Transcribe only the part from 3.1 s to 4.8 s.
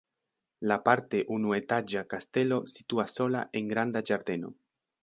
sola en granda ĝardeno.